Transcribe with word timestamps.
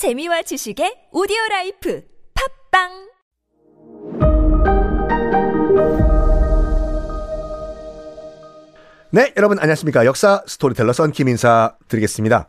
재미와 0.00 0.40
지식의 0.48 1.12
오디오 1.12 1.36
라이프 1.50 2.00
팟빵 2.32 2.88
네, 9.10 9.34
여러분 9.36 9.58
안녕하십니까. 9.58 10.06
역사 10.06 10.42
스토리텔러 10.46 10.94
썬킴 10.94 11.28
인사 11.28 11.76
드리겠습니다. 11.88 12.46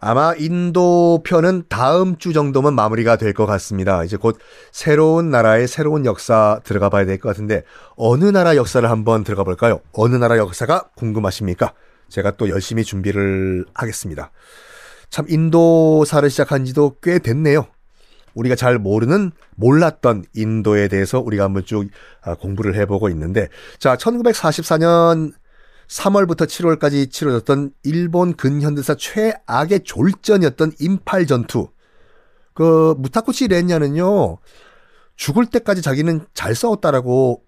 아마 0.00 0.32
인도 0.38 1.22
편은 1.26 1.64
다음 1.68 2.16
주 2.16 2.32
정도면 2.32 2.74
마무리가 2.74 3.16
될 3.16 3.34
것 3.34 3.44
같습니다. 3.44 4.02
이제 4.04 4.16
곧 4.16 4.38
새로운 4.72 5.28
나라의 5.30 5.68
새로운 5.68 6.06
역사 6.06 6.58
들어가 6.64 6.88
봐야 6.88 7.04
될 7.04 7.18
것 7.18 7.28
같은데 7.28 7.64
어느 7.96 8.24
나라 8.24 8.56
역사를 8.56 8.88
한번 8.88 9.24
들어가 9.24 9.44
볼까요? 9.44 9.80
어느 9.92 10.16
나라 10.16 10.38
역사가 10.38 10.88
궁금하십니까? 10.96 11.74
제가 12.08 12.30
또 12.38 12.48
열심히 12.48 12.82
준비를 12.82 13.66
하겠습니다. 13.74 14.30
참 15.14 15.26
인도사를 15.28 16.28
시작한 16.28 16.64
지도 16.64 16.96
꽤 17.00 17.20
됐네요. 17.20 17.68
우리가 18.34 18.56
잘 18.56 18.80
모르는 18.80 19.30
몰랐던 19.54 20.24
인도에 20.34 20.88
대해서 20.88 21.20
우리가 21.20 21.44
한번 21.44 21.64
쭉 21.64 21.88
아, 22.20 22.34
공부를 22.34 22.74
해보고 22.74 23.08
있는데 23.10 23.48
자 23.78 23.94
1944년 23.94 25.32
3월부터 25.86 26.48
7월까지 26.48 27.12
치러졌던 27.12 27.74
일본 27.84 28.34
근현대사 28.34 28.96
최악의 28.96 29.84
졸전이었던 29.84 30.72
임팔 30.80 31.26
전투. 31.26 31.68
그 32.52 32.96
무타쿠치 32.98 33.46
렌냐는요. 33.46 34.38
죽을 35.14 35.46
때까지 35.46 35.80
자기는 35.80 36.26
잘 36.34 36.56
싸웠다라고 36.56 37.40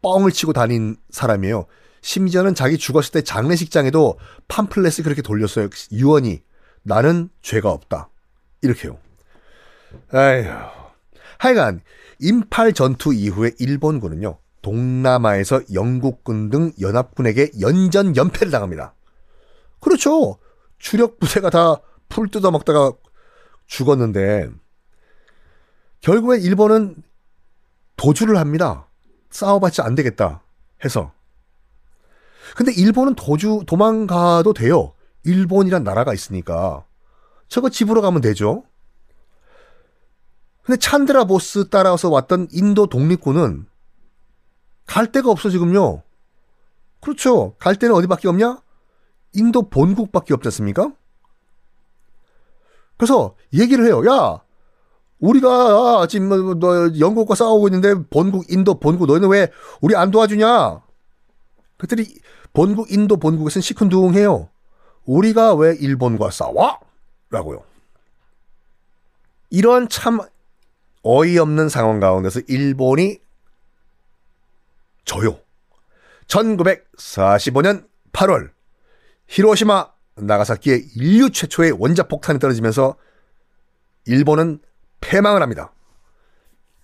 뻥을 0.00 0.30
치고 0.30 0.54
다닌 0.54 0.96
사람이에요. 1.10 1.66
심지어는 2.02 2.54
자기 2.54 2.76
죽었을 2.76 3.12
때 3.12 3.22
장례식장에도 3.22 4.18
팜플렛을 4.48 5.04
그렇게 5.04 5.22
돌렸어요. 5.22 5.68
유언이 5.92 6.42
나는 6.82 7.30
죄가 7.40 7.70
없다. 7.70 8.10
이렇게요. 8.60 8.98
에휴. 10.14 10.50
하여간 11.38 11.80
임팔 12.20 12.74
전투 12.74 13.14
이후에 13.14 13.52
일본군은요. 13.58 14.38
동남아에서 14.62 15.62
영국군 15.72 16.50
등 16.50 16.72
연합군에게 16.80 17.52
연전 17.60 18.14
연패를 18.16 18.50
당합니다. 18.52 18.94
그렇죠. 19.80 20.38
주력 20.78 21.18
부대가 21.18 21.48
다 21.50 21.80
풀 22.12 22.28
뜯어먹다가 22.30 22.92
죽었는데 23.66 24.50
결국엔 26.02 26.42
일본은 26.42 27.02
도주를 27.96 28.36
합니다. 28.36 28.86
싸워봤자 29.30 29.82
안 29.84 29.94
되겠다 29.94 30.42
해서. 30.84 31.12
근데 32.54 32.72
일본은 32.72 33.14
도주 33.14 33.64
도망가도 33.66 34.52
돼요. 34.52 34.92
일본이란 35.24 35.84
나라가 35.84 36.12
있으니까 36.12 36.84
저거 37.48 37.68
집으로 37.68 38.02
가면 38.02 38.20
되죠. 38.20 38.64
근데 40.62 40.78
찬드라 40.78 41.24
보스 41.24 41.68
따라서 41.68 42.08
왔던 42.08 42.48
인도 42.52 42.86
독립군은 42.86 43.66
갈 44.86 45.10
데가 45.10 45.30
없어 45.30 45.50
지금요. 45.50 46.02
그렇죠. 47.00 47.54
갈 47.58 47.76
데는 47.76 47.94
어디밖에 47.94 48.28
없냐? 48.28 48.60
인도 49.34 49.68
본국밖에 49.68 50.34
없지 50.34 50.48
않습니까? 50.48 50.92
그래서 52.96 53.34
얘기를 53.52 53.84
해요. 53.84 54.02
야, 54.06 54.40
우리가 55.18 56.06
지금 56.08 56.28
뭐, 56.28 56.54
너 56.54 56.98
영국과 56.98 57.34
싸우고 57.34 57.68
있는데 57.68 57.94
본국 58.10 58.50
인도 58.52 58.78
본국 58.78 59.06
너희는 59.06 59.28
왜 59.28 59.50
우리 59.80 59.96
안 59.96 60.10
도와주냐? 60.10 60.82
그랬더니 61.78 62.06
본국 62.52 62.92
인도 62.92 63.16
본국에서는 63.16 63.62
시큰둥해요. 63.62 64.48
우리가 65.04 65.54
왜 65.54 65.74
일본과 65.74 66.30
싸워? 66.30 66.78
라고요. 67.30 67.64
이런 69.50 69.88
참 69.88 70.20
어이없는 71.02 71.68
상황 71.68 72.00
가운데서 72.00 72.40
일본이 72.48 73.18
져요. 75.04 75.38
1945년 76.26 77.86
8월 78.12 78.50
히로시마 79.26 79.90
나가사키에 80.16 80.80
인류 80.96 81.30
최초의 81.30 81.72
원자 81.78 82.04
폭탄이 82.04 82.38
떨어지면서 82.38 82.96
일본은 84.06 84.60
패망을 85.00 85.42
합니다. 85.42 85.72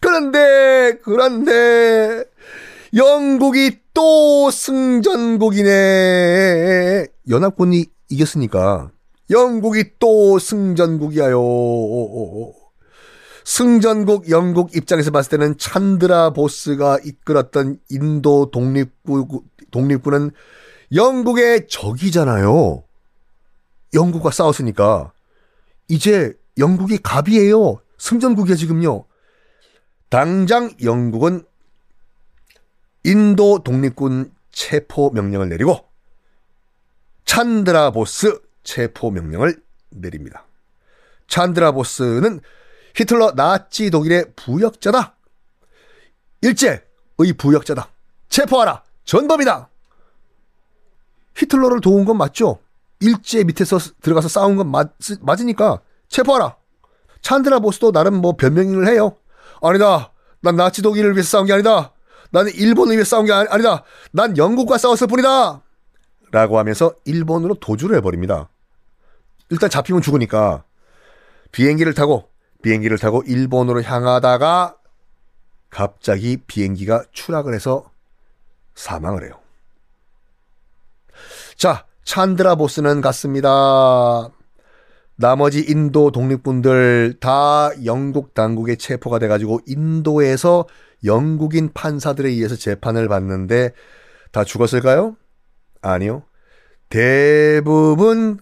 그런데 0.00 0.98
그런데 1.02 2.24
영국이 2.94 3.80
또 3.92 4.50
승전국이네. 4.50 5.68
연합군이 7.28 7.86
이겼으니까 8.08 8.90
영국이 9.30 9.84
또 9.98 10.38
승전국이야요. 10.38 11.38
승전국 13.44 14.30
영국 14.30 14.74
입장에서 14.76 15.10
봤을 15.10 15.30
때는 15.38 15.58
찬드라 15.58 16.30
보스가 16.30 16.98
이끌었던 17.04 17.78
인도 17.90 18.50
독립군, 18.50 19.26
독립군은 19.70 20.30
영국의 20.94 21.66
적이잖아요. 21.68 22.82
영국과 23.94 24.30
싸웠으니까. 24.30 25.12
이제 25.88 26.34
영국이 26.58 26.98
갑이에요. 26.98 27.80
승전국이야, 27.98 28.56
지금요. 28.56 29.04
당장 30.10 30.70
영국은 30.82 31.44
인도 33.04 33.60
독립군 33.62 34.32
체포 34.50 35.10
명령을 35.10 35.48
내리고 35.48 35.86
찬드라 37.24 37.90
보스 37.90 38.40
체포 38.64 39.10
명령을 39.10 39.62
내립니다. 39.90 40.44
찬드라 41.28 41.72
보스는 41.72 42.40
히틀러 42.94 43.32
나치 43.34 43.90
독일의 43.90 44.32
부역자다. 44.34 45.14
일제의 46.40 46.82
부역자다. 47.36 47.90
체포하라. 48.28 48.82
전범이다. 49.04 49.68
히틀러를 51.36 51.80
도운 51.80 52.04
건 52.04 52.16
맞죠? 52.16 52.58
일제 53.00 53.44
밑에서 53.44 53.78
들어가서 54.02 54.28
싸운 54.28 54.56
건 54.56 54.70
맞, 54.70 54.92
맞으니까 55.20 55.80
체포하라. 56.08 56.56
찬드라 57.22 57.60
보스도 57.60 57.92
나름 57.92 58.14
뭐 58.14 58.36
변명을 58.36 58.88
해요. 58.88 59.16
아니다. 59.62 60.12
난 60.40 60.56
나치 60.56 60.82
독일을 60.82 61.12
위해서 61.12 61.28
싸운 61.30 61.46
게 61.46 61.52
아니다. 61.52 61.92
나는 62.30 62.52
일본을 62.52 62.94
위해 62.94 63.04
서 63.04 63.16
싸운 63.16 63.26
게 63.26 63.32
아니, 63.32 63.48
아니다. 63.48 63.84
난 64.12 64.36
영국과 64.36 64.78
싸웠을 64.78 65.06
뿐이다. 65.06 65.62
라고 66.30 66.58
하면서 66.58 66.94
일본으로 67.04 67.54
도주를 67.54 67.96
해버립니다. 67.96 68.48
일단 69.50 69.70
잡히면 69.70 70.02
죽으니까 70.02 70.64
비행기를 71.52 71.94
타고 71.94 72.28
비행기를 72.62 72.98
타고 72.98 73.22
일본으로 73.26 73.82
향하다가 73.82 74.76
갑자기 75.70 76.36
비행기가 76.46 77.04
추락을 77.12 77.54
해서 77.54 77.90
사망을 78.74 79.24
해요. 79.24 79.32
자, 81.56 81.86
찬드라 82.04 82.54
보스는 82.54 83.00
갔습니다. 83.00 84.30
나머지 85.20 85.64
인도 85.68 86.12
독립군들 86.12 87.16
다 87.18 87.70
영국 87.84 88.34
당국에 88.34 88.76
체포가 88.76 89.18
돼가지고 89.18 89.58
인도에서 89.66 90.64
영국인 91.04 91.72
판사들에 91.72 92.28
의해서 92.28 92.54
재판을 92.54 93.08
받는데 93.08 93.72
다 94.30 94.44
죽었을까요? 94.44 95.16
아니요. 95.82 96.22
대부분 96.88 98.38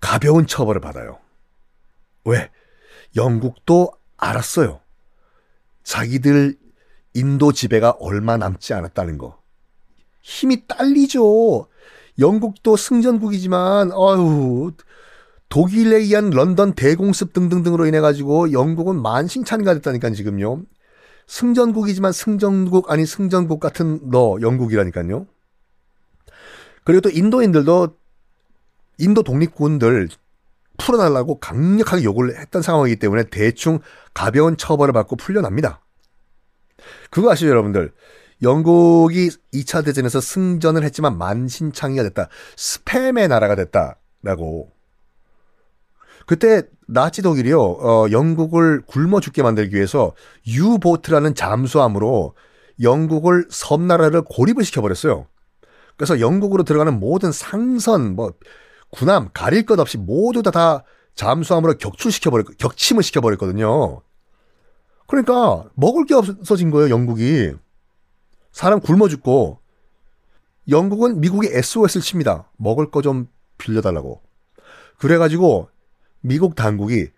가벼운 0.00 0.48
처벌을 0.48 0.80
받아요. 0.80 1.18
왜? 2.24 2.50
영국도 3.14 3.92
알았어요. 4.16 4.80
자기들 5.84 6.56
인도 7.14 7.52
지배가 7.52 7.96
얼마 8.00 8.36
남지 8.36 8.74
않았다는 8.74 9.18
거. 9.18 9.40
힘이 10.20 10.66
딸리죠. 10.66 11.68
영국도 12.18 12.76
승전국이지만, 12.76 13.92
어휴, 13.92 14.72
독일에 15.52 15.98
의한 15.98 16.30
런던 16.30 16.72
대공습 16.72 17.34
등등등으로 17.34 17.84
인해 17.84 18.00
가지고 18.00 18.52
영국은 18.52 19.02
만신창이가 19.02 19.74
됐다니까 19.74 20.08
지금요. 20.08 20.62
승전국이지만 21.26 22.10
승전국 22.10 22.90
아니 22.90 23.04
승전국 23.04 23.60
같은 23.60 24.00
너 24.10 24.38
영국이라니까요. 24.40 25.26
그리고 26.84 27.02
또 27.02 27.10
인도인들도 27.10 27.94
인도 28.96 29.22
독립군들 29.22 30.08
풀어달라고 30.78 31.38
강력하게 31.38 32.02
요구를 32.04 32.38
했던 32.38 32.62
상황이기 32.62 32.96
때문에 32.96 33.24
대충 33.24 33.80
가벼운 34.14 34.56
처벌을 34.56 34.94
받고 34.94 35.16
풀려납니다. 35.16 35.84
그거 37.10 37.30
아시죠, 37.30 37.50
여러분들? 37.50 37.92
영국이 38.40 39.28
2차 39.52 39.84
대전에서 39.84 40.22
승전을 40.22 40.82
했지만 40.82 41.18
만신창이가 41.18 42.04
됐다. 42.04 42.30
스팸의 42.56 43.28
나라가 43.28 43.54
됐다라고. 43.54 44.72
그때 46.26 46.62
나치 46.86 47.22
독일이요, 47.22 47.60
어, 47.60 48.06
영국을 48.10 48.82
굶어 48.86 49.20
죽게 49.20 49.42
만들기 49.42 49.74
위해서 49.76 50.12
유보트라는 50.46 51.34
잠수함으로 51.34 52.34
영국을 52.80 53.46
섬나라를 53.50 54.22
고립을 54.22 54.64
시켜버렸어요. 54.64 55.26
그래서 55.96 56.20
영국으로 56.20 56.64
들어가는 56.64 56.98
모든 56.98 57.32
상선, 57.32 58.16
뭐, 58.16 58.32
군함, 58.90 59.30
가릴 59.32 59.64
것 59.64 59.78
없이 59.78 59.96
모두 59.98 60.42
다, 60.42 60.50
다 60.50 60.84
잠수함으로 61.14 61.74
격출시켜버렸, 61.78 62.58
격침을 62.58 63.02
시켜버렸거든요. 63.02 64.00
그러니까 65.06 65.64
먹을 65.74 66.04
게 66.06 66.14
없어진 66.14 66.70
거예요, 66.70 66.90
영국이. 66.90 67.52
사람 68.50 68.80
굶어 68.80 69.08
죽고 69.08 69.60
영국은 70.68 71.20
미국에 71.20 71.48
SOS를 71.56 72.02
칩니다. 72.02 72.50
먹을 72.56 72.90
거 72.90 73.02
좀 73.02 73.28
빌려달라고. 73.58 74.20
그래가지고 74.98 75.68
미국 76.22 76.54
당국이 76.54 77.08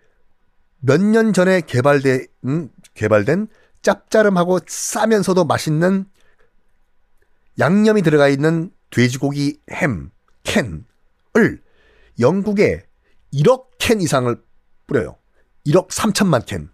몇 0.79 1.01
년 1.01 1.33
전에 1.33 1.61
개발된 1.61 2.27
음, 2.45 2.69
개발된 2.93 3.47
짭짜름하고 3.81 4.59
싸면서도 4.67 5.45
맛있는 5.45 6.05
양념이 7.59 8.01
들어가 8.01 8.27
있는 8.27 8.71
돼지고기 8.89 9.59
햄 9.71 10.11
캔을 10.43 11.61
영국에 12.19 12.83
1억 13.33 13.67
캔 13.79 14.01
이상을 14.01 14.35
뿌려요. 14.87 15.17
1억 15.65 15.89
3천만 15.89 16.45
캔. 16.45 16.69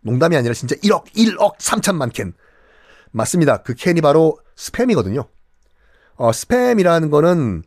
농담이 0.00 0.36
아니라 0.36 0.54
진짜 0.54 0.74
1억 0.76 1.06
1억 1.12 1.58
3천만 1.58 2.12
캔. 2.12 2.34
맞습니다. 3.12 3.58
그 3.62 3.74
캔이 3.74 4.00
바로 4.00 4.38
스팸이거든요. 4.56 5.28
어, 6.16 6.30
스팸이라는 6.30 7.10
거는 7.10 7.62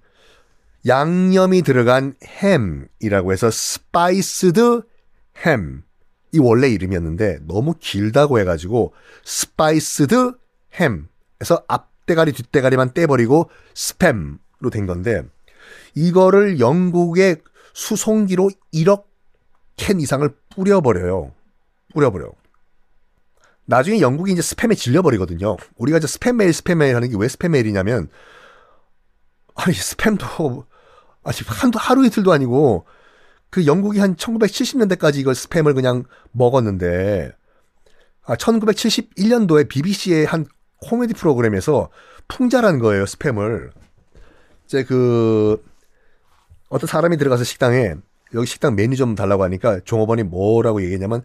양념이 0.87 1.61
들어간 1.63 2.13
햄이라고 2.23 3.33
해서 3.33 3.51
spiced 3.51 4.81
ham. 5.45 5.83
이 6.31 6.39
원래 6.39 6.69
이름이었는데 6.69 7.39
너무 7.47 7.73
길다고 7.79 8.39
해가지고 8.39 8.93
spiced 9.23 10.33
ham에서 10.79 11.63
앞대가리 11.67 12.33
뒷대가리만 12.33 12.93
떼버리고 12.93 13.49
스팸로 13.73 14.71
된 14.71 14.85
건데 14.85 15.23
이거를 15.95 16.59
영국의 16.59 17.37
수송기로 17.73 18.49
1억 18.73 19.05
캔 19.77 19.99
이상을 19.99 20.29
뿌려버려요. 20.49 21.33
뿌려버려. 21.93 22.31
나중에 23.65 23.99
영국이 23.99 24.31
이제 24.31 24.41
스팸에 24.41 24.77
질려버리거든요. 24.77 25.57
우리가 25.75 25.97
이제 25.97 26.07
스팸 26.07 26.33
메일, 26.33 26.51
스팸 26.51 26.75
메일 26.75 26.95
하는 26.95 27.09
게 27.09 27.17
왜 27.17 27.27
스팸 27.27 27.49
메일이냐면, 27.49 28.09
아니, 29.55 29.75
스팸도, 29.75 30.65
아직 31.27 31.45
한두, 31.49 31.77
하루 31.79 32.05
이틀도 32.05 32.31
아니고, 32.31 32.85
그 33.49 33.65
영국이 33.65 33.99
한 33.99 34.15
1970년대까지 34.15 35.17
이걸 35.17 35.33
스팸을 35.33 35.75
그냥 35.75 36.05
먹었는데, 36.31 37.33
아, 38.23 38.35
1971년도에 38.35 39.67
BBC의 39.67 40.25
한 40.25 40.45
코미디 40.77 41.15
프로그램에서 41.15 41.89
풍자라는 42.29 42.79
거예요, 42.79 43.03
스팸을. 43.03 43.71
이제 44.65 44.83
그, 44.85 45.61
어떤 46.69 46.87
사람이 46.87 47.17
들어가서 47.17 47.43
식당에, 47.43 47.95
여기 48.33 48.47
식당 48.47 48.75
메뉴 48.75 48.95
좀 48.95 49.15
달라고 49.15 49.43
하니까 49.43 49.81
종업원이 49.83 50.23
뭐라고 50.23 50.81
얘기했냐면, 50.81 51.23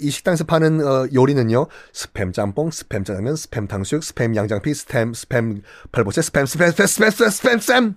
이 0.00 0.08
식당에서 0.08 0.44
파는 0.44 0.80
어, 0.80 1.06
요리는요 1.14 1.66
스팸 1.92 2.32
짬뽕, 2.32 2.70
스팸 2.70 3.04
짜장면, 3.04 3.34
스팸 3.34 3.68
탕수육, 3.68 4.02
스팸 4.02 4.34
양장피, 4.34 4.72
스팸 4.72 5.12
스팸 5.12 5.62
팔보채, 5.92 6.22
스팸 6.22 6.44
스팸 6.44 6.70
스팸 6.70 6.86
스팸 6.86 7.28
스팸 7.28 7.58
스팸 7.58 7.94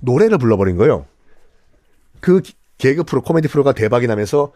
노래를 0.00 0.38
불러버린 0.38 0.76
거예요. 0.76 1.06
그 2.20 2.42
개그 2.78 3.04
프로 3.04 3.22
코미디 3.22 3.48
프로가 3.48 3.72
대박이 3.72 4.06
나면서 4.06 4.52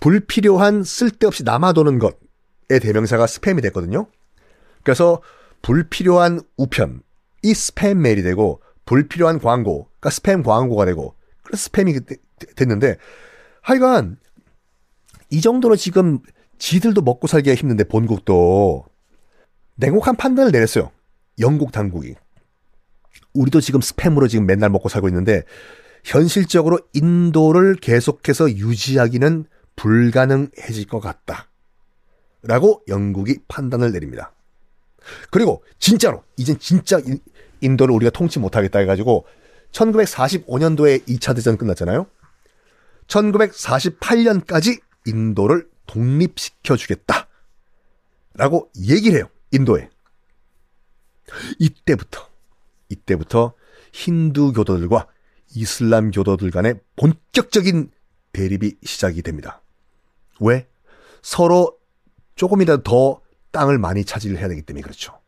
불필요한 0.00 0.82
쓸데없이 0.84 1.44
남아도는 1.44 1.98
것의 1.98 2.80
대명사가 2.80 3.26
스팸이 3.26 3.62
됐거든요. 3.62 4.06
그래서 4.82 5.20
불필요한 5.62 6.40
우편 6.56 7.02
이 7.42 7.52
스팸 7.52 7.94
메일이 7.94 8.22
되고 8.22 8.60
불필요한 8.84 9.38
광고가 9.40 10.10
스팸 10.10 10.44
광고가 10.44 10.84
되고 10.84 11.14
그래서 11.42 11.68
스팸이 11.68 12.18
됐는데 12.56 12.96
하여간 13.62 14.18
이 15.30 15.40
정도로 15.40 15.76
지금 15.76 16.20
지들도 16.58 17.02
먹고 17.02 17.26
살기가 17.26 17.54
힘든데 17.54 17.84
본국도 17.84 18.84
냉혹한 19.76 20.16
판단을 20.16 20.52
내렸어요. 20.52 20.90
영국 21.40 21.72
당국이. 21.72 22.14
우리도 23.32 23.60
지금 23.60 23.80
스팸으로 23.80 24.28
지금 24.28 24.46
맨날 24.46 24.70
먹고 24.70 24.88
살고 24.88 25.08
있는데 25.08 25.42
현실적으로 26.04 26.78
인도를 26.92 27.76
계속해서 27.76 28.50
유지하기는 28.50 29.46
불가능해질 29.76 30.86
것 30.86 31.00
같다. 31.00 31.48
라고 32.42 32.82
영국이 32.88 33.38
판단을 33.48 33.92
내립니다. 33.92 34.32
그리고 35.30 35.64
진짜로 35.78 36.22
이젠 36.36 36.58
진짜 36.58 37.00
인도를 37.60 37.94
우리가 37.94 38.10
통치 38.10 38.38
못하겠다 38.38 38.78
해가지고 38.80 39.26
1945년도에 39.72 41.06
2차 41.06 41.34
대전 41.34 41.56
끝났잖아요. 41.56 42.06
1948년까지 43.08 44.80
인도를 45.06 45.68
독립시켜 45.86 46.76
주겠다. 46.76 47.28
라고 48.34 48.70
얘기를 48.76 49.18
해요. 49.18 49.28
인도에. 49.52 49.90
이때부터, 51.58 52.28
이때부터 52.94 53.54
힌두 53.92 54.52
교도들과 54.52 55.06
이슬람 55.54 56.10
교도들 56.10 56.50
간의 56.50 56.80
본격적인 56.96 57.90
대립이 58.32 58.76
시작이 58.82 59.22
됩니다. 59.22 59.62
왜? 60.40 60.66
서로 61.22 61.78
조금이라도 62.34 62.82
더 62.82 63.20
땅을 63.52 63.78
많이 63.78 64.04
차지를 64.04 64.38
해야 64.38 64.48
되기 64.48 64.62
때문에 64.62 64.82
그렇죠. 64.82 65.20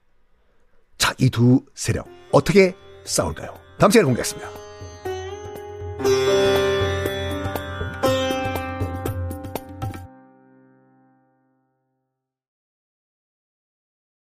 자, 0.98 1.14
이 1.18 1.30
두 1.30 1.64
세력 1.74 2.08
어떻게 2.32 2.74
싸울까요? 3.04 3.54
다음 3.78 3.90
시간에 3.90 4.06
공개하겠습니다. 4.06 4.65